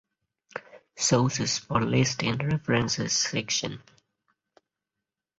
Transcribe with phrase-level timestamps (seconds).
[0.95, 3.83] Sources for list in References section.